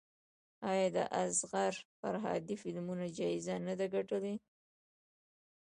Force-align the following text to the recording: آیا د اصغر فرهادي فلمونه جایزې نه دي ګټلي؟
آیا 0.69 0.87
د 0.95 0.97
اصغر 1.23 1.73
فرهادي 1.99 2.55
فلمونه 2.61 3.05
جایزې 3.17 3.55
نه 3.67 3.73
دي 3.79 3.87
ګټلي؟ 3.95 4.35